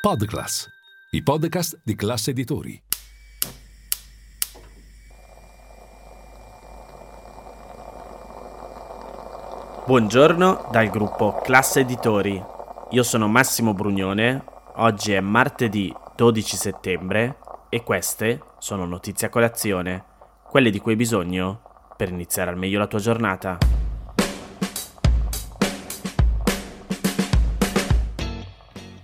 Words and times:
Podclass, 0.00 0.66
i 1.10 1.22
podcast 1.22 1.78
di 1.84 1.94
classe 1.94 2.30
editori. 2.30 2.82
Buongiorno 9.84 10.68
dal 10.72 10.88
gruppo 10.88 11.42
Classe 11.42 11.80
Editori. 11.80 12.42
Io 12.92 13.02
sono 13.02 13.28
Massimo 13.28 13.74
Brugnone. 13.74 14.42
Oggi 14.76 15.12
è 15.12 15.20
martedì 15.20 15.94
12 16.16 16.56
settembre 16.56 17.36
e 17.68 17.82
queste 17.82 18.40
sono 18.56 18.86
notizie 18.86 19.26
a 19.26 19.30
colazione, 19.30 20.04
quelle 20.48 20.70
di 20.70 20.78
cui 20.78 20.92
hai 20.92 20.96
bisogno 20.96 21.60
per 21.94 22.08
iniziare 22.08 22.48
al 22.48 22.56
meglio 22.56 22.78
la 22.78 22.86
tua 22.86 23.00
giornata. 23.00 23.79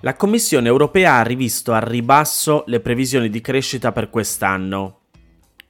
La 0.06 0.14
Commissione 0.14 0.68
europea 0.68 1.16
ha 1.16 1.22
rivisto 1.24 1.72
a 1.72 1.80
ribasso 1.80 2.62
le 2.68 2.78
previsioni 2.78 3.28
di 3.28 3.40
crescita 3.40 3.90
per 3.90 4.08
quest'anno. 4.08 5.00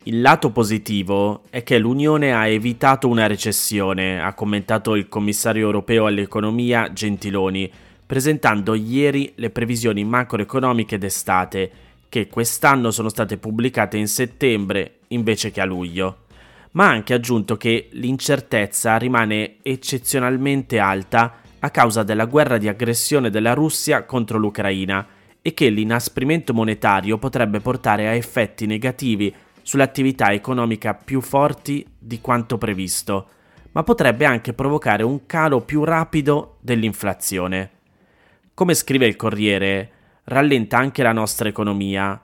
Il 0.03 0.21
lato 0.21 0.51
positivo 0.51 1.45
è 1.49 1.63
che 1.63 1.79
l'Unione 1.79 2.35
ha 2.35 2.47
evitato 2.47 3.09
una 3.09 3.27
recessione, 3.27 4.21
ha 4.21 4.35
commentato 4.35 4.95
il 4.95 5.09
commissario 5.09 5.65
europeo 5.65 6.05
all'economia 6.05 6.93
Gentiloni, 6.93 7.73
presentando 8.05 8.75
ieri 8.75 9.33
le 9.37 9.49
previsioni 9.49 10.05
macroeconomiche 10.05 10.99
d'estate, 10.99 11.71
che 12.11 12.29
quest'anno 12.29 12.91
sono 12.91 13.09
state 13.09 13.39
pubblicate 13.39 13.97
in 13.97 14.07
settembre 14.07 14.99
invece 15.09 15.51
che 15.51 15.63
a 15.63 15.65
luglio. 15.65 16.25
Ma 16.73 16.89
ha 16.89 16.91
anche 16.91 17.15
aggiunto 17.15 17.57
che 17.57 17.89
l'incertezza 17.93 18.99
rimane 18.99 19.57
eccezionalmente 19.63 20.79
alta 20.79 21.45
a 21.67 21.71
causa 21.71 22.05
della 22.05 22.27
guerra 22.27 22.59
di 22.59 22.69
aggressione 22.69 23.29
della 23.29 23.53
Russia 23.53 24.05
contro 24.05 24.39
l'Ucraina 24.39 25.05
e 25.43 25.53
che 25.53 25.69
l'inasprimento 25.69 26.55
monetario 26.55 27.19
potrebbe 27.19 27.59
portare 27.61 28.07
a 28.07 28.13
effetti 28.13 28.67
negativi 28.67 29.35
sull'attività 29.63 30.31
economica 30.31 30.95
più 30.95 31.21
forti 31.21 31.85
di 31.99 32.21
quanto 32.21 32.57
previsto, 32.57 33.29
ma 33.73 33.83
potrebbe 33.83 34.25
anche 34.25 34.53
provocare 34.53 35.03
un 35.03 35.27
calo 35.27 35.61
più 35.61 35.83
rapido 35.83 36.59
dell'inflazione. 36.61 37.71
Come 38.55 38.75
scrive 38.75 39.07
il 39.07 39.17
Corriere, 39.17 39.91
rallenta 40.25 40.79
anche 40.79 41.03
la 41.03 41.13
nostra 41.13 41.49
economia, 41.49 42.21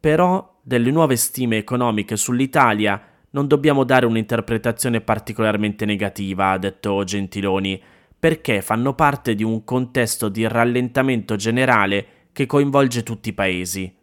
però 0.00 0.56
delle 0.62 0.90
nuove 0.90 1.16
stime 1.16 1.58
economiche 1.58 2.16
sull'Italia 2.16 3.02
non 3.30 3.46
dobbiamo 3.46 3.84
dare 3.84 4.06
un'interpretazione 4.06 5.02
particolarmente 5.02 5.84
negativa, 5.84 6.52
ha 6.52 6.58
detto 6.58 7.04
Gentiloni, 7.04 7.80
perché 8.18 8.62
fanno 8.62 8.94
parte 8.94 9.34
di 9.34 9.44
un 9.44 9.64
contesto 9.64 10.28
di 10.28 10.46
rallentamento 10.46 11.36
generale 11.36 12.06
che 12.32 12.46
coinvolge 12.46 13.02
tutti 13.02 13.28
i 13.28 13.34
paesi. 13.34 13.94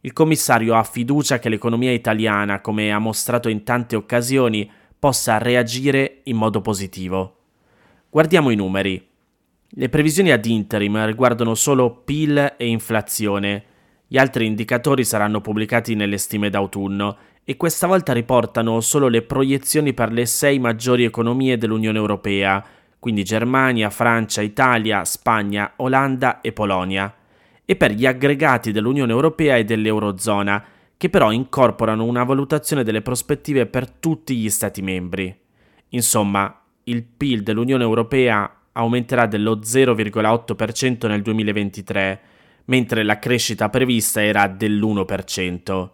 Il 0.00 0.12
commissario 0.12 0.74
ha 0.76 0.82
fiducia 0.82 1.38
che 1.38 1.48
l'economia 1.48 1.90
italiana, 1.90 2.60
come 2.60 2.92
ha 2.92 2.98
mostrato 2.98 3.48
in 3.48 3.64
tante 3.64 3.96
occasioni, 3.96 4.70
possa 4.98 5.38
reagire 5.38 6.20
in 6.24 6.36
modo 6.36 6.60
positivo. 6.60 7.36
Guardiamo 8.10 8.50
i 8.50 8.56
numeri. 8.56 9.08
Le 9.66 9.88
previsioni 9.88 10.30
ad 10.30 10.44
interim 10.44 11.04
riguardano 11.06 11.54
solo 11.54 11.90
PIL 11.90 12.54
e 12.58 12.66
inflazione. 12.66 13.64
Gli 14.06 14.18
altri 14.18 14.46
indicatori 14.46 15.04
saranno 15.04 15.40
pubblicati 15.40 15.94
nelle 15.94 16.18
stime 16.18 16.50
d'autunno 16.50 17.16
e 17.42 17.56
questa 17.56 17.86
volta 17.86 18.12
riportano 18.12 18.80
solo 18.80 19.08
le 19.08 19.22
proiezioni 19.22 19.92
per 19.92 20.12
le 20.12 20.26
sei 20.26 20.58
maggiori 20.58 21.04
economie 21.04 21.58
dell'Unione 21.58 21.98
Europea, 21.98 22.64
quindi 23.04 23.22
Germania, 23.22 23.90
Francia, 23.90 24.40
Italia, 24.40 25.04
Spagna, 25.04 25.74
Olanda 25.76 26.40
e 26.40 26.52
Polonia, 26.52 27.14
e 27.62 27.76
per 27.76 27.90
gli 27.90 28.06
aggregati 28.06 28.72
dell'Unione 28.72 29.12
Europea 29.12 29.58
e 29.58 29.64
dell'Eurozona, 29.64 30.64
che 30.96 31.10
però 31.10 31.30
incorporano 31.30 32.04
una 32.04 32.24
valutazione 32.24 32.82
delle 32.82 33.02
prospettive 33.02 33.66
per 33.66 33.90
tutti 33.90 34.34
gli 34.34 34.48
Stati 34.48 34.80
membri. 34.80 35.36
Insomma, 35.90 36.62
il 36.84 37.02
PIL 37.04 37.42
dell'Unione 37.42 37.82
Europea 37.82 38.50
aumenterà 38.72 39.26
dello 39.26 39.58
0,8% 39.58 41.06
nel 41.06 41.20
2023, 41.20 42.20
mentre 42.64 43.02
la 43.02 43.18
crescita 43.18 43.68
prevista 43.68 44.22
era 44.22 44.46
dell'1%, 44.46 45.90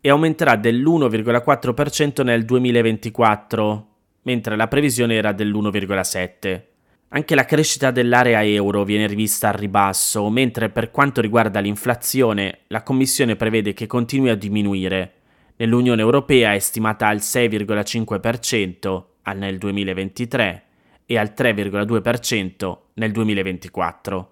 e 0.00 0.08
aumenterà 0.08 0.56
dell'1,4% 0.56 2.24
nel 2.24 2.46
2024, 2.46 3.93
mentre 4.24 4.56
la 4.56 4.68
previsione 4.68 5.14
era 5.14 5.32
dell'1,7. 5.32 6.62
Anche 7.08 7.34
la 7.34 7.44
crescita 7.44 7.90
dell'area 7.90 8.44
euro 8.44 8.82
viene 8.84 9.06
rivista 9.06 9.48
al 9.48 9.54
ribasso, 9.54 10.28
mentre 10.28 10.68
per 10.68 10.90
quanto 10.90 11.20
riguarda 11.20 11.60
l'inflazione, 11.60 12.60
la 12.66 12.82
Commissione 12.82 13.36
prevede 13.36 13.72
che 13.72 13.86
continui 13.86 14.30
a 14.30 14.36
diminuire. 14.36 15.12
Nell'Unione 15.56 16.02
Europea 16.02 16.54
è 16.54 16.58
stimata 16.58 17.06
al 17.06 17.18
6,5% 17.18 19.02
nel 19.36 19.58
2023 19.58 20.62
e 21.06 21.18
al 21.18 21.32
3,2% 21.36 22.76
nel 22.94 23.12
2024. 23.12 24.30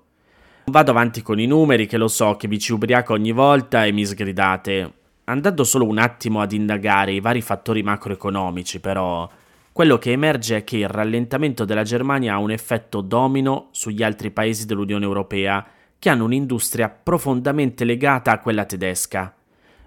Vado 0.64 0.91
avanti 0.91 1.22
con 1.22 1.38
i 1.38 1.47
numeri 1.47 1.86
che 1.86 1.97
lo 1.97 2.08
so 2.08 2.36
che 2.36 2.48
vi 2.48 2.58
ci 2.58 2.72
ubriaco 2.72 3.12
ogni 3.12 3.32
volta 3.32 3.84
e 3.84 3.92
mi 3.92 4.04
sgridate. 4.04 4.92
Andando 5.25 5.62
solo 5.62 5.86
un 5.86 5.98
attimo 5.98 6.41
ad 6.41 6.52
indagare 6.52 7.12
i 7.12 7.20
vari 7.20 7.42
fattori 7.42 7.82
macroeconomici, 7.82 8.81
però, 8.81 9.28
quello 9.72 9.96
che 9.96 10.12
emerge 10.12 10.58
è 10.58 10.64
che 10.64 10.76
il 10.76 10.88
rallentamento 10.88 11.64
della 11.64 11.82
Germania 11.82 12.34
ha 12.34 12.38
un 12.38 12.50
effetto 12.50 13.00
domino 13.00 13.68
sugli 13.70 14.02
altri 14.02 14.30
paesi 14.30 14.66
dell'Unione 14.66 15.06
Europea, 15.06 15.66
che 15.98 16.10
hanno 16.10 16.24
un'industria 16.24 16.90
profondamente 16.90 17.84
legata 17.84 18.32
a 18.32 18.38
quella 18.38 18.66
tedesca. 18.66 19.34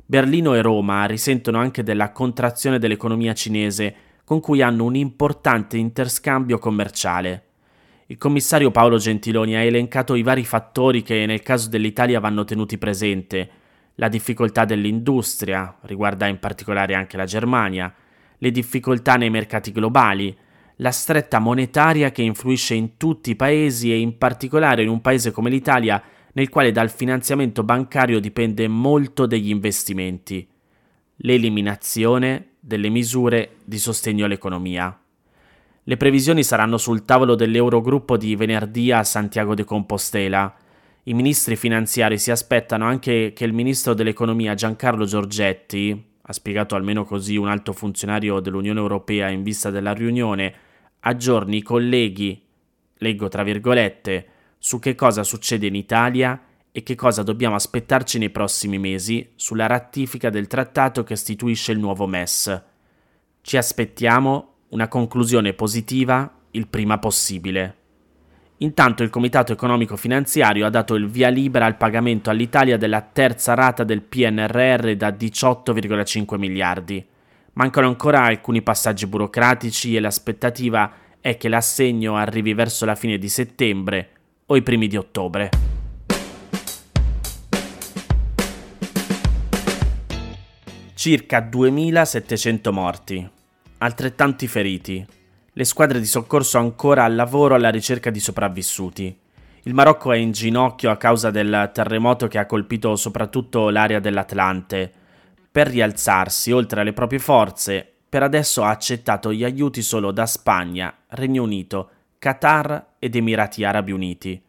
Berlino 0.03 0.55
e 0.55 0.63
Roma 0.63 1.05
risentono 1.05 1.59
anche 1.59 1.83
della 1.83 2.11
contrazione 2.11 2.79
dell'economia 2.79 3.33
cinese, 3.33 3.95
con 4.23 4.39
cui 4.39 4.63
hanno 4.63 4.85
un 4.85 4.95
importante 4.95 5.77
interscambio 5.77 6.57
commerciale. 6.57 7.43
Il 8.07 8.17
commissario 8.17 8.71
Paolo 8.71 8.97
Gentiloni 8.97 9.55
ha 9.55 9.61
elencato 9.61 10.15
i 10.15 10.23
vari 10.23 10.45
fattori 10.45 11.03
che 11.03 11.27
nel 11.27 11.43
caso 11.43 11.69
dell'Italia 11.69 12.19
vanno 12.19 12.43
tenuti 12.43 12.79
presente. 12.79 13.49
La 13.95 14.09
difficoltà 14.09 14.65
dell'industria, 14.65 15.77
riguarda 15.81 16.25
in 16.25 16.39
particolare 16.39 16.95
anche 16.95 17.17
la 17.17 17.25
Germania, 17.25 17.93
le 18.37 18.51
difficoltà 18.51 19.15
nei 19.15 19.29
mercati 19.29 19.71
globali, 19.71 20.35
la 20.77 20.91
stretta 20.91 21.39
monetaria 21.39 22.11
che 22.11 22.21
influisce 22.21 22.73
in 22.73 22.97
tutti 22.97 23.31
i 23.31 23.35
paesi 23.35 23.91
e 23.91 23.99
in 23.99 24.17
particolare 24.17 24.83
in 24.83 24.89
un 24.89 25.01
paese 25.01 25.31
come 25.31 25.49
l'Italia 25.49 26.01
nel 26.33 26.49
quale 26.49 26.71
dal 26.71 26.89
finanziamento 26.89 27.63
bancario 27.63 28.19
dipende 28.19 28.67
molto 28.67 29.25
degli 29.25 29.49
investimenti, 29.49 30.45
l'eliminazione 31.17 32.55
delle 32.59 32.89
misure 32.89 33.57
di 33.63 33.77
sostegno 33.77 34.25
all'economia. 34.25 34.99
Le 35.87 35.97
previsioni 35.97 36.43
saranno 36.43 36.77
sul 36.77 37.05
tavolo 37.05 37.35
dell'Eurogruppo 37.35 38.17
di 38.17 38.35
venerdì 38.35 38.91
a 38.91 39.03
Santiago 39.03 39.53
de 39.53 39.63
Compostela. 39.63 40.53
I 41.03 41.13
ministri 41.13 41.55
finanziari 41.55 42.17
si 42.17 42.31
aspettano 42.31 42.85
anche 42.85 43.31
che 43.33 43.45
il 43.45 43.53
ministro 43.53 43.93
dell'economia 43.93 44.55
Giancarlo 44.55 45.05
Giorgetti, 45.05 46.14
ha 46.27 46.33
spiegato 46.33 46.75
almeno 46.75 47.03
così 47.03 47.35
un 47.35 47.47
alto 47.47 47.71
funzionario 47.71 48.39
dell'Unione 48.39 48.79
Europea 48.79 49.29
in 49.29 49.43
vista 49.43 49.69
della 49.69 49.93
riunione, 49.93 50.53
aggiorni 51.01 51.57
i 51.57 51.61
colleghi, 51.61 52.41
leggo 52.97 53.27
tra 53.27 53.43
virgolette, 53.43 54.27
su 54.57 54.79
che 54.79 54.95
cosa 54.95 55.23
succede 55.23 55.67
in 55.67 55.75
Italia 55.75 56.41
e 56.71 56.81
che 56.81 56.95
cosa 56.95 57.21
dobbiamo 57.21 57.55
aspettarci 57.55 58.17
nei 58.17 58.31
prossimi 58.31 58.79
mesi 58.79 59.33
sulla 59.35 59.67
ratifica 59.67 60.31
del 60.31 60.47
trattato 60.47 61.03
che 61.03 61.13
istituisce 61.13 61.71
il 61.71 61.79
nuovo 61.79 62.07
MES. 62.07 62.63
Ci 63.41 63.57
aspettiamo 63.57 64.53
una 64.69 64.87
conclusione 64.87 65.53
positiva 65.53 66.39
il 66.51 66.67
prima 66.67 66.97
possibile. 66.97 67.83
Intanto 68.59 69.03
il 69.03 69.09
Comitato 69.09 69.51
Economico 69.51 69.97
Finanziario 69.97 70.65
ha 70.65 70.69
dato 70.69 70.95
il 70.95 71.09
via 71.09 71.27
libera 71.27 71.65
al 71.65 71.75
pagamento 71.75 72.29
all'Italia 72.29 72.77
della 72.77 73.01
terza 73.01 73.53
rata 73.53 73.83
del 73.83 74.01
PNRR 74.01 74.93
da 74.93 75.09
18,5 75.09 76.37
miliardi. 76.37 77.05
Mancano 77.53 77.87
ancora 77.87 78.23
alcuni 78.23 78.61
passaggi 78.61 79.07
burocratici 79.07 79.95
e 79.95 79.99
l'aspettativa 79.99 80.91
è 81.19 81.35
che 81.35 81.49
l'assegno 81.49 82.15
arrivi 82.15 82.53
verso 82.53 82.85
la 82.85 82.95
fine 82.95 83.17
di 83.17 83.27
settembre 83.27 84.09
o 84.45 84.55
i 84.55 84.61
primi 84.61 84.87
di 84.87 84.95
ottobre. 84.95 85.49
Circa 90.93 91.41
2700 91.41 92.71
morti, 92.71 93.29
altrettanti 93.79 94.47
feriti, 94.47 95.05
le 95.57 95.63
squadre 95.63 95.99
di 95.99 96.05
soccorso 96.05 96.57
ancora 96.57 97.05
al 97.05 97.15
lavoro 97.15 97.55
alla 97.55 97.69
ricerca 97.69 98.09
di 98.09 98.19
sopravvissuti. 98.19 99.17
Il 99.63 99.73
Marocco 99.73 100.11
è 100.11 100.17
in 100.17 100.33
ginocchio 100.33 100.91
a 100.91 100.97
causa 100.97 101.31
del 101.31 101.71
terremoto 101.73 102.27
che 102.27 102.37
ha 102.37 102.45
colpito 102.45 102.97
soprattutto 102.97 103.69
l'area 103.69 104.01
dell'Atlante. 104.01 104.91
Per 105.49 105.67
rialzarsi, 105.67 106.51
oltre 106.51 106.81
alle 106.81 106.91
proprie 106.91 107.19
forze, 107.19 107.89
per 108.09 108.21
adesso 108.21 108.63
ha 108.63 108.69
accettato 108.69 109.31
gli 109.31 109.45
aiuti 109.45 109.81
solo 109.81 110.11
da 110.11 110.25
Spagna, 110.25 110.93
Regno 111.07 111.43
Unito, 111.43 111.89
Qatar 112.19 112.95
ed 112.99 113.15
Emirati 113.15 113.63
Arabi 113.63 113.93
Uniti. 113.93 114.41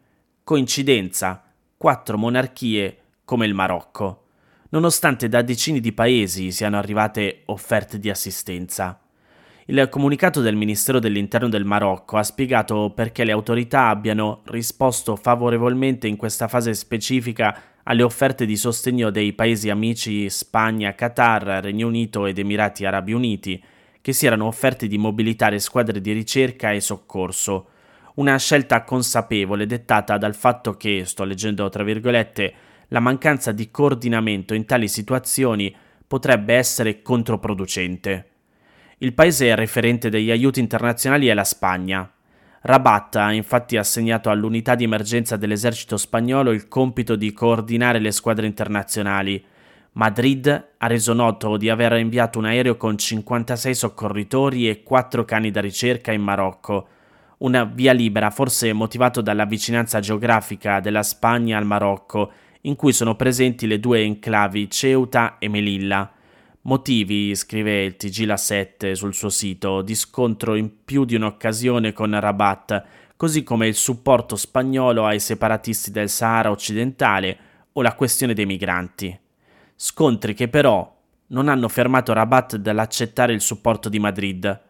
Coincidenza? 0.43 1.41
quattro 1.77 2.17
monarchie 2.17 2.97
come 3.23 3.45
il 3.45 3.53
Marocco, 3.53 4.23
nonostante 4.69 5.29
da 5.29 5.41
decine 5.41 5.79
di 5.79 5.93
paesi 5.93 6.51
siano 6.51 6.77
arrivate 6.77 7.43
offerte 7.45 7.97
di 7.97 8.09
assistenza. 8.09 8.99
Il 9.69 9.89
comunicato 9.89 10.39
del 10.39 10.55
Ministero 10.55 10.97
dell'Interno 10.97 11.49
del 11.49 11.65
Marocco 11.65 12.15
ha 12.15 12.23
spiegato 12.23 12.93
perché 12.95 13.25
le 13.25 13.33
autorità 13.33 13.89
abbiano 13.89 14.39
risposto 14.45 15.17
favorevolmente 15.17 16.07
in 16.07 16.15
questa 16.15 16.47
fase 16.47 16.73
specifica 16.73 17.61
alle 17.83 18.01
offerte 18.01 18.45
di 18.45 18.55
sostegno 18.55 19.09
dei 19.09 19.33
paesi 19.33 19.69
amici 19.69 20.29
Spagna, 20.29 20.95
Qatar, 20.95 21.61
Regno 21.61 21.87
Unito 21.87 22.27
ed 22.27 22.39
Emirati 22.39 22.85
Arabi 22.85 23.11
Uniti, 23.11 23.61
che 23.99 24.13
si 24.13 24.25
erano 24.25 24.45
offerti 24.45 24.87
di 24.87 24.97
mobilitare 24.97 25.59
squadre 25.59 25.99
di 25.99 26.13
ricerca 26.13 26.71
e 26.71 26.79
soccorso. 26.79 27.67
Una 28.15 28.37
scelta 28.37 28.85
consapevole 28.85 29.65
dettata 29.65 30.17
dal 30.17 30.35
fatto 30.35 30.77
che, 30.77 31.03
sto 31.03 31.25
leggendo 31.25 31.67
tra 31.67 31.83
virgolette, 31.83 32.53
la 32.87 33.01
mancanza 33.01 33.51
di 33.51 33.69
coordinamento 33.69 34.53
in 34.53 34.63
tali 34.63 34.87
situazioni 34.87 35.75
potrebbe 36.07 36.53
essere 36.53 37.01
controproducente. 37.01 38.29
Il 38.99 39.13
paese 39.13 39.53
referente 39.53 40.09
degli 40.09 40.31
aiuti 40.31 40.59
internazionali 40.59 41.27
è 41.27 41.35
la 41.35 41.43
Spagna. 41.43 42.11
Rabat 42.61 43.15
ha 43.17 43.31
infatti 43.31 43.77
assegnato 43.77 44.31
all'unità 44.31 44.73
di 44.73 44.85
emergenza 44.85 45.37
dell'esercito 45.37 45.97
spagnolo 45.97 46.49
il 46.49 46.67
compito 46.67 47.15
di 47.15 47.31
coordinare 47.31 47.99
le 47.99 48.11
squadre 48.11 48.47
internazionali. 48.47 49.45
Madrid 49.91 50.69
ha 50.77 50.87
reso 50.87 51.13
noto 51.13 51.57
di 51.57 51.69
aver 51.69 51.93
inviato 51.93 52.39
un 52.39 52.45
aereo 52.45 52.75
con 52.75 52.97
56 52.97 53.75
soccorritori 53.75 54.67
e 54.67 54.81
4 54.81 55.25
cani 55.25 55.51
da 55.51 55.61
ricerca 55.61 56.11
in 56.11 56.23
Marocco. 56.23 56.87
Una 57.39 57.65
via 57.65 57.93
libera 57.93 58.31
forse 58.31 58.73
motivato 58.73 59.21
dalla 59.21 59.45
vicinanza 59.45 59.99
geografica 59.99 60.79
della 60.79 61.03
Spagna 61.03 61.59
al 61.59 61.65
Marocco, 61.65 62.31
in 62.61 62.75
cui 62.75 62.93
sono 62.93 63.15
presenti 63.15 63.67
le 63.67 63.79
due 63.79 64.01
enclavi 64.01 64.67
Ceuta 64.71 65.37
e 65.37 65.47
Melilla. 65.49 66.13
Motivi, 66.61 67.33
scrive 67.35 67.83
il 67.83 67.95
TG 67.95 68.25
La 68.25 68.35
7 68.35 68.95
sul 68.95 69.13
suo 69.13 69.29
sito, 69.29 69.81
di 69.81 69.95
scontro 69.95 70.55
in 70.55 70.83
più 70.83 71.05
di 71.05 71.15
un'occasione 71.15 71.93
con 71.93 72.19
Rabat, 72.19 72.83
così 73.15 73.43
come 73.43 73.67
il 73.67 73.75
supporto 73.75 74.35
spagnolo 74.35 75.05
ai 75.05 75.19
separatisti 75.19 75.91
del 75.91 76.09
Sahara 76.09 76.51
occidentale 76.51 77.37
o 77.73 77.81
la 77.81 77.95
questione 77.95 78.33
dei 78.33 78.45
migranti. 78.45 79.17
Scontri 79.75 80.33
che 80.33 80.47
però 80.49 80.95
non 81.27 81.47
hanno 81.47 81.67
fermato 81.67 82.13
Rabat 82.13 82.57
dall'accettare 82.57 83.33
il 83.33 83.41
supporto 83.41 83.89
di 83.89 83.99
Madrid. 83.99 84.61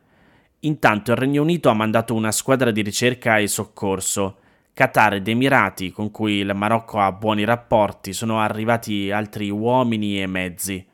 Intanto 0.62 1.12
il 1.12 1.18
Regno 1.18 1.42
Unito 1.42 1.70
ha 1.70 1.74
mandato 1.74 2.14
una 2.14 2.32
squadra 2.32 2.72
di 2.72 2.82
ricerca 2.82 3.38
e 3.38 3.48
soccorso. 3.48 4.38
Qatar 4.74 5.16
ed 5.16 5.28
Emirati, 5.28 5.92
con 5.92 6.12
cui 6.12 6.34
il 6.34 6.54
Marocco 6.54 7.00
ha 7.00 7.12
buoni 7.12 7.44
rapporti, 7.44 8.14
sono 8.14 8.40
arrivati 8.40 9.10
altri 9.10 9.50
uomini 9.50 10.22
e 10.22 10.28
mezzi. 10.28 10.86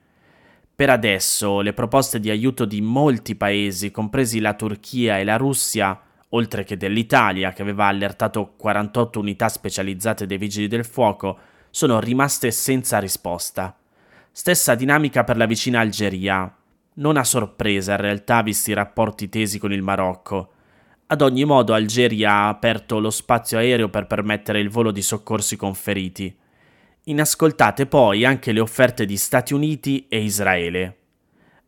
Per 0.76 0.90
adesso 0.90 1.62
le 1.62 1.72
proposte 1.72 2.20
di 2.20 2.32
aiuto 2.32 2.66
di 2.66 2.82
molti 2.82 3.36
paesi, 3.36 3.92
compresi 3.92 4.40
la 4.40 4.56
Turchia 4.56 5.20
e 5.20 5.24
la 5.24 5.38
Russia, 5.38 6.02
oltre 6.30 6.64
che 6.64 6.78
dell'Italia, 6.78 7.54
che 7.54 7.62
aveva 7.62 7.86
allertato 7.86 8.54
48 8.58 9.20
unità 9.20 9.50
specializzate 9.50 10.26
dei 10.26 10.40
vigili 10.40 10.68
del 10.68 10.84
fuoco, 10.84 11.38
sono 11.70 12.00
rimaste 12.00 12.50
senza 12.50 12.98
risposta. 12.98 13.78
Stessa 14.32 14.74
dinamica 14.74 15.24
per 15.24 15.38
la 15.38 15.46
vicina 15.46 15.80
Algeria. 15.80 16.52
Non 16.96 17.18
a 17.18 17.24
sorpresa 17.24 17.92
in 17.92 18.02
realtà 18.02 18.42
visti 18.42 18.72
i 18.72 18.76
rapporti 18.76 19.30
tesi 19.30 19.60
con 19.60 19.72
il 19.72 19.84
Marocco. 19.84 20.54
Ad 21.06 21.22
ogni 21.22 21.46
modo 21.46 21.76
Algeria 21.76 22.32
ha 22.32 22.48
aperto 22.48 23.00
lo 23.00 23.12
spazio 23.12 23.60
aereo 23.60 23.90
per 23.90 24.08
permettere 24.08 24.60
il 24.60 24.72
volo 24.72 24.90
di 24.90 25.04
soccorsi 25.04 25.56
conferiti 25.56 26.36
inascoltate 27.06 27.86
poi 27.86 28.24
anche 28.24 28.54
le 28.54 28.62
offerte 28.62 29.06
di 29.06 29.18
Stati 29.18 29.54
Uniti 29.54 30.06
e 30.08 30.22
Israele. 30.22 30.98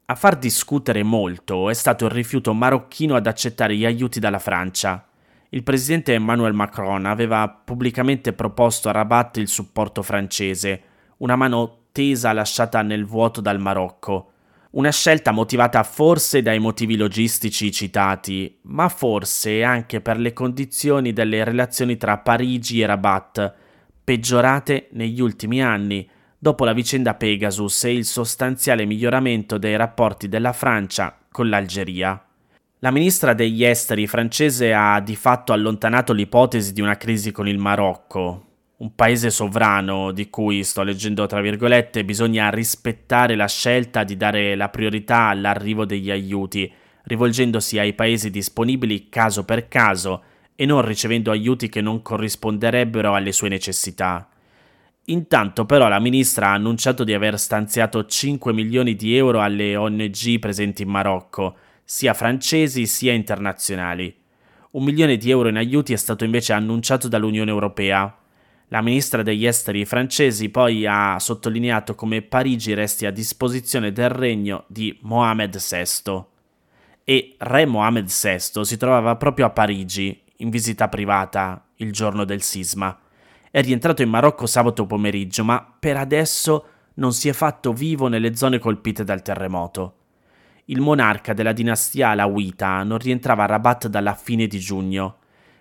A 0.05 0.15
far 0.15 0.37
discutere 0.37 1.03
molto 1.03 1.69
è 1.69 1.73
stato 1.73 2.05
il 2.05 2.11
rifiuto 2.11 2.53
marocchino 2.53 3.15
ad 3.15 3.27
accettare 3.27 3.75
gli 3.75 3.85
aiuti 3.85 4.19
dalla 4.19 4.39
Francia. 4.39 5.05
Il 5.49 5.63
presidente 5.63 6.13
Emmanuel 6.13 6.53
Macron 6.53 7.05
aveva 7.05 7.49
pubblicamente 7.49 8.31
proposto 8.31 8.87
a 8.87 8.93
Rabat 8.93 9.37
il 9.37 9.47
supporto 9.47 10.01
francese, 10.03 10.81
una 11.17 11.35
mano 11.35 11.87
tesa 11.91 12.31
lasciata 12.31 12.81
nel 12.81 13.05
vuoto 13.05 13.41
dal 13.41 13.59
Marocco. 13.59 14.31
Una 14.71 14.91
scelta 14.91 15.31
motivata 15.31 15.83
forse 15.83 16.41
dai 16.41 16.59
motivi 16.59 16.95
logistici 16.95 17.71
citati, 17.71 18.59
ma 18.63 18.89
forse 18.89 19.63
anche 19.63 20.01
per 20.01 20.17
le 20.17 20.33
condizioni 20.33 21.13
delle 21.13 21.43
relazioni 21.43 21.97
tra 21.97 22.17
Parigi 22.17 22.81
e 22.81 22.85
Rabat, 22.85 23.55
peggiorate 24.05 24.89
negli 24.91 25.19
ultimi 25.19 25.63
anni 25.63 26.07
dopo 26.37 26.63
la 26.63 26.73
vicenda 26.73 27.15
Pegasus 27.15 27.85
e 27.85 27.93
il 27.93 28.05
sostanziale 28.05 28.85
miglioramento 28.85 29.57
dei 29.57 29.75
rapporti 29.75 30.29
della 30.29 30.53
Francia 30.53 31.17
con 31.31 31.49
l'Algeria. 31.49 32.23
La 32.79 32.91
ministra 32.91 33.33
degli 33.33 33.65
esteri 33.65 34.05
francese 34.05 34.71
ha 34.71 34.99
di 34.99 35.15
fatto 35.15 35.53
allontanato 35.53 36.13
l'ipotesi 36.13 36.71
di 36.71 36.81
una 36.81 36.97
crisi 36.97 37.31
con 37.31 37.47
il 37.47 37.57
Marocco, 37.57 38.45
un 38.77 38.93
paese 38.93 39.31
sovrano 39.31 40.11
di 40.11 40.29
cui, 40.29 40.63
sto 40.63 40.83
leggendo 40.83 41.25
tra 41.25 41.41
virgolette, 41.41 42.05
bisogna 42.05 42.51
rispettare 42.51 43.35
la 43.35 43.47
scelta 43.47 44.03
di 44.03 44.15
dare 44.15 44.55
la 44.55 44.69
priorità 44.69 45.29
all'arrivo 45.29 45.83
degli 45.83 46.11
aiuti, 46.11 46.71
rivolgendosi 47.05 47.79
ai 47.79 47.93
paesi 47.93 48.29
disponibili 48.29 49.09
caso 49.09 49.45
per 49.45 49.67
caso 49.67 50.21
e 50.55 50.65
non 50.65 50.85
ricevendo 50.85 51.31
aiuti 51.31 51.69
che 51.69 51.81
non 51.81 52.01
corrisponderebbero 52.01 53.13
alle 53.13 53.31
sue 53.31 53.49
necessità. 53.49 54.29
Intanto 55.05 55.65
però 55.65 55.87
la 55.87 55.99
ministra 55.99 56.47
ha 56.47 56.53
annunciato 56.53 57.03
di 57.03 57.13
aver 57.13 57.37
stanziato 57.37 58.05
5 58.05 58.51
milioni 58.53 58.95
di 58.95 59.15
euro 59.15 59.41
alle 59.41 59.75
ONG 59.75 60.39
presenti 60.39 60.81
in 60.81 60.89
Marocco, 60.89 61.55
sia 61.83 62.15
francesi 62.15 62.87
sia 62.87 63.13
internazionali. 63.13 64.15
Un 64.71 64.83
milione 64.83 65.17
di 65.17 65.29
euro 65.29 65.49
in 65.49 65.57
aiuti 65.57 65.93
è 65.93 65.95
stato 65.95 66.23
invece 66.23 66.53
annunciato 66.53 67.07
dall'Unione 67.07 67.51
Europea. 67.51 68.17
La 68.69 68.81
ministra 68.81 69.21
degli 69.21 69.45
esteri 69.45 69.85
francesi 69.85 70.49
poi 70.49 70.87
ha 70.87 71.17
sottolineato 71.19 71.93
come 71.93 72.23
Parigi 72.23 72.73
resti 72.73 73.05
a 73.05 73.11
disposizione 73.11 73.91
del 73.91 74.09
regno 74.09 74.63
di 74.67 74.97
Mohamed 75.01 75.57
VI. 75.57 76.23
E 77.03 77.35
re 77.37 77.65
Mohamed 77.67 78.07
VI 78.09 78.65
si 78.65 78.77
trovava 78.77 79.15
proprio 79.15 79.45
a 79.45 79.51
Parigi, 79.51 80.19
in 80.37 80.49
visita 80.49 80.87
privata 80.89 81.65
il 81.75 81.91
giorno 81.91 82.25
del 82.25 82.41
sisma. 82.41 82.97
È 83.49 83.61
rientrato 83.61 84.01
in 84.01 84.09
Marocco 84.09 84.45
sabato 84.45 84.85
pomeriggio, 84.85 85.43
ma 85.43 85.75
per 85.79 85.97
adesso 85.97 86.65
non 86.95 87.13
si 87.13 87.29
è 87.29 87.33
fatto 87.33 87.73
vivo 87.73 88.07
nelle 88.07 88.35
zone 88.35 88.59
colpite 88.59 89.03
dal 89.03 89.21
terremoto. 89.21 89.95
Il 90.65 90.81
monarca 90.81 91.33
della 91.33 91.53
dinastia 91.53 92.09
alawita 92.09 92.83
non 92.83 92.97
rientrava 92.97 93.43
a 93.43 93.47
Rabat 93.47 93.87
dalla 93.87 94.13
fine 94.13 94.47
di 94.47 94.59
giugno. 94.59 95.17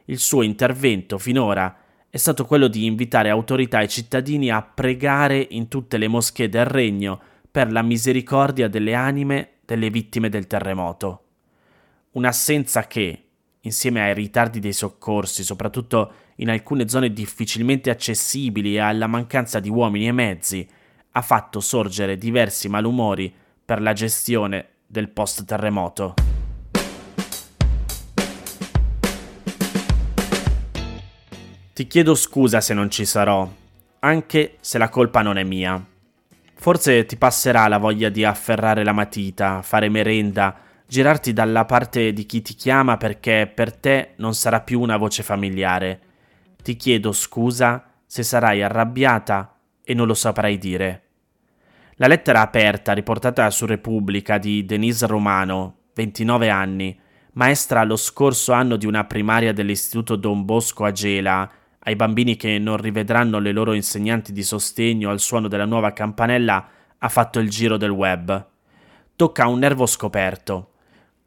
Il 0.06 0.18
suo 0.18 0.42
intervento 0.42 1.18
finora 1.18 1.76
è 2.08 2.16
stato 2.16 2.46
quello 2.46 2.68
di 2.68 2.86
invitare 2.86 3.28
autorità 3.28 3.80
e 3.80 3.88
cittadini 3.88 4.50
a 4.50 4.62
pregare 4.62 5.46
in 5.50 5.68
tutte 5.68 5.98
le 5.98 6.08
moschee 6.08 6.48
del 6.48 6.64
regno 6.64 7.20
per 7.50 7.70
la 7.70 7.82
misericordia 7.82 8.68
delle 8.68 8.94
anime 8.94 9.50
delle 9.64 9.90
vittime 9.90 10.28
del 10.28 10.46
terremoto. 10.46 11.22
Un'assenza 12.12 12.86
che, 12.86 13.23
insieme 13.64 14.00
ai 14.02 14.14
ritardi 14.14 14.60
dei 14.60 14.72
soccorsi, 14.72 15.44
soprattutto 15.44 16.12
in 16.36 16.50
alcune 16.50 16.88
zone 16.88 17.12
difficilmente 17.12 17.90
accessibili 17.90 18.74
e 18.74 18.80
alla 18.80 19.06
mancanza 19.06 19.60
di 19.60 19.68
uomini 19.68 20.08
e 20.08 20.12
mezzi, 20.12 20.66
ha 21.12 21.22
fatto 21.22 21.60
sorgere 21.60 22.18
diversi 22.18 22.68
malumori 22.68 23.32
per 23.64 23.80
la 23.80 23.92
gestione 23.92 24.68
del 24.86 25.08
post-terremoto. 25.10 26.14
Ti 31.72 31.86
chiedo 31.86 32.14
scusa 32.14 32.60
se 32.60 32.74
non 32.74 32.90
ci 32.90 33.04
sarò, 33.04 33.48
anche 34.00 34.56
se 34.60 34.78
la 34.78 34.88
colpa 34.88 35.22
non 35.22 35.38
è 35.38 35.42
mia. 35.42 35.84
Forse 36.56 37.04
ti 37.04 37.16
passerà 37.16 37.66
la 37.66 37.78
voglia 37.78 38.08
di 38.10 38.24
afferrare 38.24 38.84
la 38.84 38.92
matita, 38.92 39.60
fare 39.62 39.88
merenda, 39.88 40.56
girarti 40.86 41.32
dalla 41.32 41.64
parte 41.64 42.12
di 42.12 42.26
chi 42.26 42.42
ti 42.42 42.54
chiama 42.54 42.96
perché 42.96 43.50
per 43.52 43.74
te 43.74 44.10
non 44.16 44.34
sarà 44.34 44.60
più 44.60 44.80
una 44.80 44.96
voce 44.96 45.22
familiare. 45.22 46.00
Ti 46.62 46.76
chiedo 46.76 47.12
scusa 47.12 47.92
se 48.06 48.22
sarai 48.22 48.62
arrabbiata 48.62 49.58
e 49.82 49.94
non 49.94 50.06
lo 50.06 50.14
saprai 50.14 50.58
dire. 50.58 51.02
La 51.96 52.06
lettera 52.06 52.40
aperta 52.40 52.92
riportata 52.92 53.48
su 53.50 53.66
Repubblica 53.66 54.38
di 54.38 54.64
Denise 54.64 55.06
Romano, 55.06 55.76
29 55.94 56.48
anni, 56.48 56.98
maestra 57.32 57.84
lo 57.84 57.96
scorso 57.96 58.52
anno 58.52 58.76
di 58.76 58.86
una 58.86 59.04
primaria 59.04 59.52
dell'Istituto 59.52 60.16
Don 60.16 60.44
Bosco 60.44 60.84
a 60.84 60.92
Gela, 60.92 61.50
ai 61.86 61.96
bambini 61.96 62.36
che 62.36 62.58
non 62.58 62.78
rivedranno 62.78 63.38
le 63.38 63.52
loro 63.52 63.74
insegnanti 63.74 64.32
di 64.32 64.42
sostegno 64.42 65.10
al 65.10 65.20
suono 65.20 65.48
della 65.48 65.66
nuova 65.66 65.92
campanella, 65.92 66.68
ha 66.98 67.08
fatto 67.08 67.38
il 67.38 67.48
giro 67.48 67.76
del 67.76 67.90
web. 67.90 68.48
Tocca 69.14 69.46
un 69.46 69.58
nervo 69.58 69.86
scoperto 69.86 70.70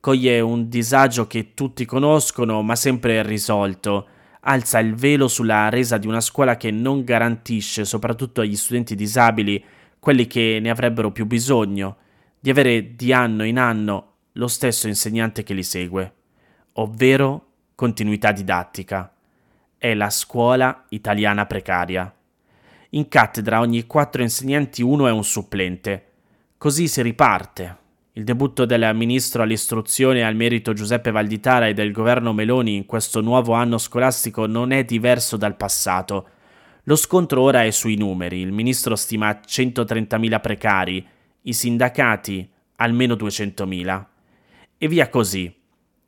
coglie 0.08 0.40
un 0.40 0.70
disagio 0.70 1.28
che 1.28 1.54
tutti 1.54 1.84
conoscono 1.84 2.62
ma 2.62 2.78
sempre 2.78 3.24
risolto, 3.24 4.08
alza 4.40 4.80
il 4.80 4.96
velo 4.96 5.28
sulla 5.28 5.68
resa 5.68 5.98
di 5.98 6.08
una 6.08 6.22
scuola 6.22 6.56
che 6.56 6.72
non 6.72 7.04
garantisce, 7.04 7.84
soprattutto 7.84 8.40
agli 8.40 8.56
studenti 8.56 8.96
disabili, 8.96 9.62
quelli 10.00 10.26
che 10.26 10.60
ne 10.62 10.70
avrebbero 10.70 11.12
più 11.12 11.26
bisogno, 11.26 11.98
di 12.40 12.50
avere 12.50 12.96
di 12.96 13.12
anno 13.12 13.44
in 13.44 13.60
anno 13.60 14.14
lo 14.32 14.48
stesso 14.48 14.88
insegnante 14.88 15.44
che 15.44 15.54
li 15.54 15.64
segue, 15.64 16.14
ovvero 16.74 17.48
continuità 17.76 18.32
didattica. 18.32 19.14
È 19.78 19.94
la 19.94 20.10
scuola 20.10 20.86
italiana 20.88 21.46
precaria. 21.46 22.16
In 22.92 23.10
cattedra 23.10 23.60
ogni 23.60 23.86
quattro 23.86 24.22
insegnanti 24.22 24.82
uno 24.82 25.06
è 25.06 25.12
un 25.12 25.26
supplente. 25.26 26.12
Così 26.58 26.88
si 26.88 27.02
riparte. 27.02 27.87
Il 28.18 28.24
debutto 28.24 28.66
del 28.66 28.96
ministro 28.96 29.44
all'istruzione 29.44 30.20
e 30.20 30.22
al 30.24 30.34
merito 30.34 30.74
Giuseppe 30.74 31.12
Valditara 31.12 31.68
e 31.68 31.76
del 31.76 31.92
governo 31.92 32.34
Meloni 32.34 32.74
in 32.74 32.88
questo 32.88 33.22
nuovo 33.22 33.54
anno 33.54 33.78
scolastico 33.78 34.48
non 34.48 34.72
è 34.72 34.84
diverso 34.84 35.38
dal 35.38 35.56
passato. 35.56 36.28
Lo 36.86 36.96
scontro 36.96 37.44
ora 37.44 37.64
è 37.64 37.70
sui 37.70 37.96
numeri. 37.96 38.40
Il 38.40 38.52
ministro 38.52 38.96
stima 38.96 39.40
130.000 39.46 40.42
precari, 40.42 41.08
i 41.44 41.54
sindacati 41.54 42.50
almeno 42.78 43.14
200.000. 43.14 44.06
E 44.80 44.88
via 44.88 45.10
così, 45.10 45.56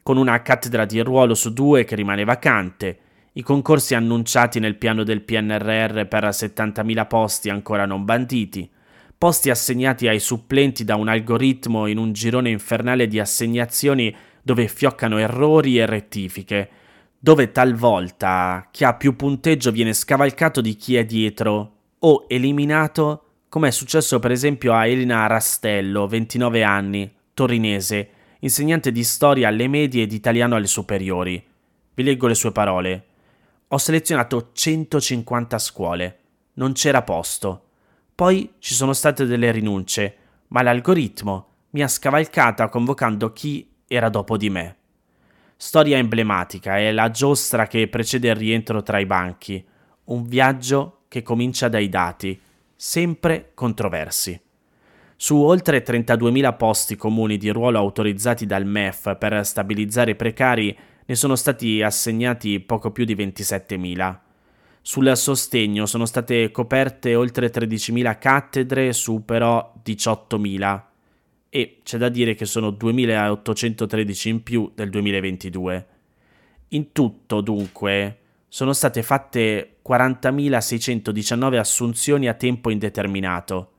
con 0.02 0.18
una 0.18 0.42
cattedra 0.42 0.86
di 0.86 1.00
ruolo 1.02 1.36
su 1.36 1.54
due 1.54 1.84
che 1.84 1.94
rimane 1.94 2.24
vacante, 2.24 3.00
i 3.34 3.44
concorsi 3.44 3.94
annunciati 3.94 4.60
nel 4.60 4.78
piano 4.78 5.04
del 5.04 5.22
PNRR 5.22 6.06
per 6.06 6.24
70.000 6.24 7.08
posti 7.08 7.52
ancora 7.52 7.86
non 7.86 8.04
banditi, 8.04 8.68
posti 9.20 9.50
assegnati 9.50 10.08
ai 10.08 10.22
supplenti 10.22 10.86
da 10.86 10.96
un 10.96 11.10
algoritmo 11.10 11.88
in 11.88 11.98
un 11.98 12.14
girone 12.14 12.52
infernale 12.52 13.06
di 13.06 13.20
assegnazioni 13.20 14.16
dove 14.42 14.70
fioccano 14.70 15.18
errori 15.18 15.78
e 15.78 15.86
rettifiche, 15.86 16.70
dove 17.20 17.52
talvolta 17.52 18.70
chi 18.72 18.86
ha 18.86 18.94
più 18.94 19.18
punteggio 19.18 19.72
viene 19.72 19.92
scavalcato 19.92 20.62
di 20.62 20.78
chi 20.78 20.96
è 20.96 21.04
dietro 21.04 21.74
o 22.00 22.26
eliminato, 22.30 23.26
come 23.50 23.68
è 23.68 23.72
successo 23.72 24.20
per 24.20 24.32
esempio 24.32 24.74
a 24.74 24.88
Elena 24.88 25.28
Rastello, 25.28 26.08
29 26.08 26.64
anni, 26.64 27.14
torinese, 27.34 28.10
insegnante 28.40 28.94
di 28.94 29.04
storia 29.04 29.50
alle 29.50 29.68
medie 29.68 30.04
e 30.04 30.08
di 30.08 30.16
italiano 30.16 30.56
alle 30.56 30.68
superiori. 30.68 31.46
Vi 31.94 32.04
leggo 32.04 32.28
le 32.28 32.36
sue 32.36 32.54
parole. 32.54 33.06
Ho 33.68 33.78
selezionato 33.78 34.52
150 34.54 35.60
scuole. 35.60 36.20
Non 36.54 36.72
c'era 36.72 37.02
posto. 37.02 37.64
Poi 38.20 38.56
ci 38.60 38.74
sono 38.74 38.92
state 38.92 39.26
delle 39.26 39.50
rinunce, 39.50 40.16
ma 40.48 40.62
l'algoritmo 40.62 41.48
mi 41.70 41.82
ha 41.82 41.88
scavalcata 41.88 42.68
convocando 42.68 43.32
chi 43.32 43.66
era 43.88 44.10
dopo 44.10 44.36
di 44.36 44.50
me. 44.50 44.76
Storia 45.56 45.96
emblematica 45.96 46.78
è 46.78 46.92
la 46.92 47.12
giostra 47.12 47.66
che 47.66 47.88
precede 47.88 48.28
il 48.28 48.36
rientro 48.36 48.84
tra 48.84 49.00
i 49.00 49.06
banchi, 49.06 49.66
un 50.04 50.28
viaggio 50.28 51.04
che 51.08 51.22
comincia 51.22 51.70
dai 51.70 51.88
dati, 51.88 52.38
sempre 52.76 53.52
controversi. 53.54 54.38
Su 55.16 55.38
oltre 55.38 55.82
32.000 55.82 56.58
posti 56.58 56.98
comuni 56.98 57.38
di 57.38 57.48
ruolo 57.48 57.78
autorizzati 57.78 58.46
dal 58.46 58.66
MEF 58.66 59.16
per 59.16 59.46
stabilizzare 59.46 60.12
i 60.12 60.16
precari, 60.16 60.78
ne 61.06 61.16
sono 61.16 61.38
stati 61.38 61.82
assegnati 61.82 62.60
poco 62.60 62.92
più 62.92 63.06
di 63.06 63.16
27.000. 63.16 64.28
Sul 64.82 65.16
sostegno 65.16 65.86
sono 65.86 66.06
state 66.06 66.52
coperte 66.52 67.16
oltre 67.16 67.52
13.000 67.52 68.18
cattedre 68.18 68.94
su 68.94 69.24
però 69.26 69.74
18.000 69.86 70.82
e 71.50 71.80
c'è 71.84 71.98
da 71.98 72.10
dire 72.10 72.36
che 72.36 72.46
sono 72.46 72.70
2.813 72.70 74.28
in 74.30 74.44
più 74.44 74.72
del 74.74 74.90
2022. 74.90 75.88
In 76.70 76.92
tutto, 76.92 77.42
dunque, 77.42 78.18
sono 78.48 78.74
state 78.74 79.02
fatte 79.04 79.78
40.619 79.88 81.58
assunzioni 81.58 82.28
a 82.28 82.36
tempo 82.36 82.70
indeterminato. 82.70 83.72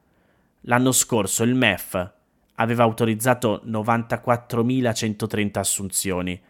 L'anno 0.62 0.92
scorso 0.92 1.44
il 1.44 1.54
MEF 1.54 2.12
aveva 2.56 2.82
autorizzato 2.82 3.62
94.130 3.66 5.58
assunzioni, 5.58 6.40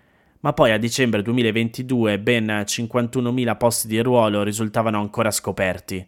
ma 0.40 0.52
poi 0.54 0.73
a 0.73 0.78
dicembre 0.78 1.23
2022 1.23 2.18
ben 2.18 2.47
51.000 2.47 3.56
posti 3.56 3.88
di 3.88 4.00
ruolo 4.00 4.42
risultavano 4.42 4.99
ancora 4.99 5.30
scoperti. 5.30 6.06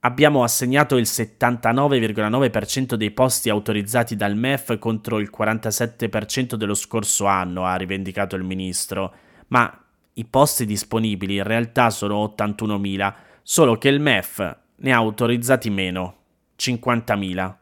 Abbiamo 0.00 0.44
assegnato 0.44 0.96
il 0.96 1.04
79,9% 1.04 2.94
dei 2.94 3.10
posti 3.10 3.50
autorizzati 3.50 4.14
dal 4.14 4.36
MEF 4.36 4.78
contro 4.78 5.18
il 5.18 5.32
47% 5.36 6.54
dello 6.54 6.74
scorso 6.74 7.26
anno, 7.26 7.64
ha 7.64 7.74
rivendicato 7.74 8.36
il 8.36 8.44
ministro, 8.44 9.12
ma 9.48 9.84
i 10.12 10.24
posti 10.24 10.64
disponibili 10.64 11.36
in 11.36 11.42
realtà 11.42 11.90
sono 11.90 12.22
81.000, 12.36 13.14
solo 13.42 13.76
che 13.78 13.88
il 13.88 13.98
MEF 13.98 14.56
ne 14.76 14.92
ha 14.92 14.96
autorizzati 14.96 15.70
meno, 15.70 16.16
50.000, 16.56 17.54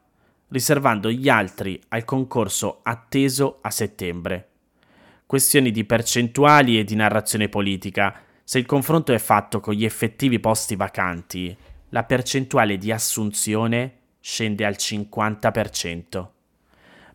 riservando 0.49 1.11
gli 1.11 1.30
altri 1.30 1.80
al 1.88 2.04
concorso 2.04 2.80
atteso 2.83 3.61
a 3.62 3.71
settembre 3.71 4.49
questioni 5.26 5.71
di 5.71 5.85
percentuali 5.85 6.78
e 6.78 6.85
di 6.85 6.95
narrazione 6.95 7.49
politica. 7.49 8.21
Se 8.45 8.59
il 8.59 8.66
confronto 8.66 9.12
è 9.12 9.19
fatto 9.19 9.61
con 9.61 9.75
gli 9.75 9.85
effettivi 9.85 10.38
posti 10.38 10.76
vacanti, 10.76 11.57
la 11.90 12.04
percentuale 12.04 12.76
di 12.76 12.93
assunzione 12.93 13.93
scende 14.21 14.64
al 14.64 14.75
50%. 14.78 16.28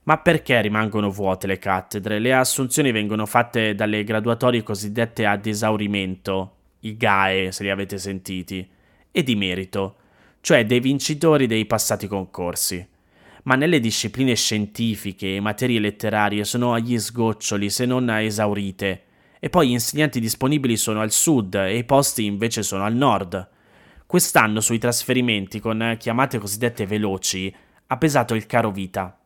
Ma 0.03 0.17
perché 0.17 0.59
rimangono 0.61 1.11
vuote 1.11 1.45
le 1.45 1.59
cattedre? 1.59 2.19
Le 2.19 2.33
assunzioni 2.33 2.91
vengono 2.91 3.25
fatte 3.25 3.75
dalle 3.75 4.03
graduatorie 4.03 4.63
cosiddette 4.63 5.25
ad 5.25 5.45
esaurimento, 5.45 6.55
i 6.79 6.97
GAE 6.97 7.51
se 7.51 7.63
li 7.63 7.69
avete 7.69 7.97
sentiti, 7.97 8.67
e 9.11 9.23
di 9.23 9.35
merito, 9.35 9.95
cioè 10.41 10.65
dei 10.65 10.79
vincitori 10.79 11.45
dei 11.45 11.65
passati 11.65 12.07
concorsi 12.07 12.87
ma 13.43 13.55
nelle 13.55 13.79
discipline 13.79 14.35
scientifiche 14.35 15.35
e 15.35 15.39
materie 15.39 15.79
letterarie 15.79 16.43
sono 16.43 16.73
agli 16.73 16.97
sgoccioli 16.97 17.69
se 17.69 17.85
non 17.85 18.09
esaurite, 18.09 19.03
e 19.39 19.49
poi 19.49 19.69
gli 19.69 19.71
insegnanti 19.71 20.19
disponibili 20.19 20.75
sono 20.75 21.01
al 21.01 21.11
sud 21.11 21.55
e 21.55 21.77
i 21.77 21.83
posti 21.85 22.25
invece 22.25 22.61
sono 22.63 22.83
al 22.83 22.95
nord. 22.95 23.49
Quest'anno 24.05 24.59
sui 24.59 24.79
trasferimenti 24.79 25.59
con 25.59 25.95
chiamate 25.97 26.37
cosiddette 26.39 26.85
veloci 26.85 27.53
ha 27.87 27.97
pesato 27.97 28.35
il 28.35 28.45
caro 28.45 28.71
vita. 28.71 29.17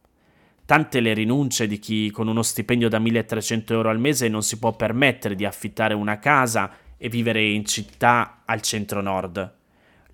Tante 0.65 0.99
le 1.01 1.13
rinunce 1.13 1.67
di 1.67 1.79
chi 1.79 2.11
con 2.11 2.27
uno 2.27 2.41
stipendio 2.41 2.89
da 2.89 2.99
1300 2.99 3.73
euro 3.73 3.89
al 3.89 3.99
mese 3.99 4.29
non 4.29 4.43
si 4.43 4.59
può 4.59 4.73
permettere 4.73 5.35
di 5.35 5.45
affittare 5.45 5.93
una 5.93 6.19
casa 6.19 6.71
e 6.97 7.09
vivere 7.09 7.43
in 7.43 7.65
città 7.65 8.43
al 8.45 8.61
centro 8.61 9.01
nord. 9.01 9.62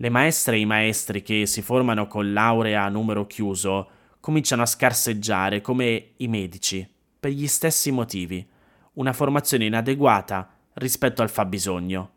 Le 0.01 0.07
maestre 0.07 0.55
e 0.55 0.59
i 0.59 0.65
maestri 0.65 1.21
che 1.21 1.45
si 1.45 1.61
formano 1.61 2.07
con 2.07 2.31
laurea 2.31 2.85
a 2.85 2.89
numero 2.89 3.27
chiuso 3.27 3.89
cominciano 4.21 4.61
a 4.61 4.65
scarseggiare 4.65 5.59
come 5.59 6.11
i 6.15 6.29
medici, 6.29 6.89
per 7.19 7.31
gli 7.31 7.47
stessi 7.47 7.91
motivi, 7.91 8.47
una 8.93 9.11
formazione 9.11 9.65
inadeguata 9.65 10.49
rispetto 10.75 11.21
al 11.21 11.29
fabbisogno. 11.29 12.11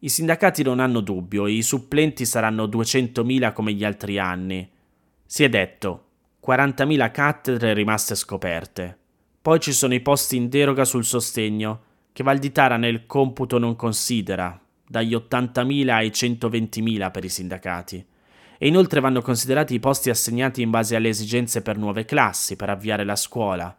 I 0.00 0.08
sindacati 0.08 0.64
non 0.64 0.80
hanno 0.80 0.98
dubbio, 0.98 1.46
i 1.46 1.62
supplenti 1.62 2.26
saranno 2.26 2.66
200.000 2.66 3.52
come 3.52 3.72
gli 3.72 3.84
altri 3.84 4.18
anni. 4.18 4.68
Si 5.24 5.44
è 5.44 5.48
detto, 5.48 6.06
40.000 6.44 7.10
cattedre 7.12 7.72
rimaste 7.72 8.16
scoperte. 8.16 8.98
Poi 9.40 9.60
ci 9.60 9.72
sono 9.72 9.94
i 9.94 10.00
posti 10.00 10.34
in 10.34 10.48
deroga 10.48 10.84
sul 10.84 11.04
sostegno, 11.04 11.82
che 12.12 12.24
Valditara 12.24 12.76
nel 12.76 13.06
computo 13.06 13.58
non 13.58 13.76
considera, 13.76 14.60
dagli 14.92 15.14
80.000 15.14 15.88
ai 15.88 16.08
120.000 16.10 17.10
per 17.10 17.24
i 17.24 17.30
sindacati. 17.30 18.06
E 18.58 18.66
inoltre 18.66 19.00
vanno 19.00 19.22
considerati 19.22 19.72
i 19.72 19.80
posti 19.80 20.10
assegnati 20.10 20.60
in 20.60 20.68
base 20.68 20.94
alle 20.94 21.08
esigenze 21.08 21.62
per 21.62 21.78
nuove 21.78 22.04
classi, 22.04 22.56
per 22.56 22.68
avviare 22.68 23.02
la 23.02 23.16
scuola. 23.16 23.74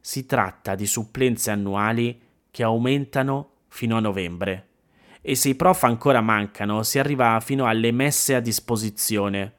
Si 0.00 0.24
tratta 0.24 0.74
di 0.74 0.86
supplenze 0.86 1.50
annuali 1.50 2.18
che 2.50 2.62
aumentano 2.62 3.50
fino 3.68 3.98
a 3.98 4.00
novembre. 4.00 4.68
E 5.20 5.34
se 5.34 5.50
i 5.50 5.54
prof 5.54 5.82
ancora 5.82 6.22
mancano, 6.22 6.82
si 6.82 6.98
arriva 6.98 7.38
fino 7.40 7.66
alle 7.66 7.92
messe 7.92 8.34
a 8.34 8.40
disposizione. 8.40 9.52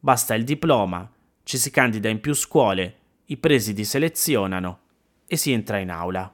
Basta 0.00 0.34
il 0.34 0.44
diploma, 0.44 1.10
ci 1.42 1.58
si 1.58 1.70
candida 1.70 2.08
in 2.08 2.20
più 2.20 2.32
scuole, 2.32 2.96
i 3.26 3.36
presidi 3.36 3.84
selezionano 3.84 4.78
e 5.26 5.36
si 5.36 5.52
entra 5.52 5.76
in 5.76 5.90
aula. 5.90 6.32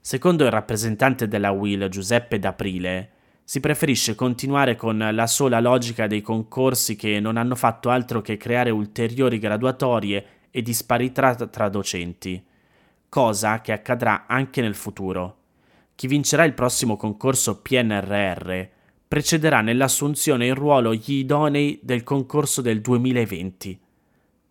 Secondo 0.00 0.44
il 0.44 0.50
rappresentante 0.50 1.28
della 1.28 1.50
WIL 1.50 1.88
Giuseppe 1.88 2.38
D'Aprile, 2.38 3.16
si 3.48 3.60
preferisce 3.60 4.14
continuare 4.14 4.76
con 4.76 4.98
la 4.98 5.26
sola 5.26 5.58
logica 5.58 6.06
dei 6.06 6.20
concorsi 6.20 6.96
che 6.96 7.18
non 7.18 7.38
hanno 7.38 7.54
fatto 7.54 7.88
altro 7.88 8.20
che 8.20 8.36
creare 8.36 8.68
ulteriori 8.68 9.38
graduatorie 9.38 10.26
e 10.50 10.60
disparità 10.60 11.34
tra 11.34 11.70
docenti, 11.70 12.44
cosa 13.08 13.62
che 13.62 13.72
accadrà 13.72 14.26
anche 14.26 14.60
nel 14.60 14.74
futuro. 14.74 15.36
Chi 15.94 16.06
vincerà 16.08 16.44
il 16.44 16.52
prossimo 16.52 16.98
concorso 16.98 17.62
PNRR 17.62 18.64
precederà 19.08 19.62
nell'assunzione 19.62 20.46
in 20.46 20.54
ruolo 20.54 20.92
gli 20.92 21.14
idonei 21.14 21.80
del 21.82 22.02
concorso 22.02 22.60
del 22.60 22.82
2020. 22.82 23.80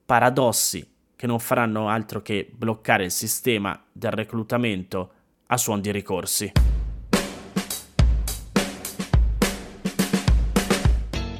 Paradossi 0.07 0.91
che 1.15 1.27
non 1.27 1.37
faranno 1.37 1.87
altro 1.87 2.23
che 2.23 2.49
bloccare 2.51 3.03
il 3.03 3.11
sistema 3.11 3.79
del 3.91 4.09
reclutamento 4.09 5.11
a 5.45 5.57
suon 5.57 5.81
di 5.81 5.91
ricorsi. 5.91 6.51